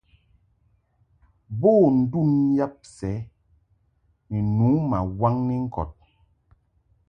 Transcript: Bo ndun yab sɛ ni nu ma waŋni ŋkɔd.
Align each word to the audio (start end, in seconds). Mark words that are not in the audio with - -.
Bo 1.59 1.71
ndun 1.99 2.29
yab 2.57 2.75
sɛ 2.95 3.11
ni 4.29 4.37
nu 4.57 4.67
ma 4.89 4.97
waŋni 5.19 5.55
ŋkɔd. 5.65 5.91